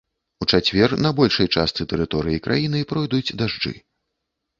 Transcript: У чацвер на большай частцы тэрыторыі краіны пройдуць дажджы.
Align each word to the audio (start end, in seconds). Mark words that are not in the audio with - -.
У 0.43 0.45
чацвер 0.53 0.93
на 1.05 1.09
большай 1.19 1.49
частцы 1.57 1.87
тэрыторыі 1.91 2.39
краіны 2.47 2.81
пройдуць 2.95 3.35
дажджы. 3.43 3.73